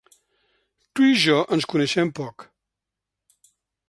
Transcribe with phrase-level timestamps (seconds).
[0.99, 2.47] Tu i jo ens coneixem poc.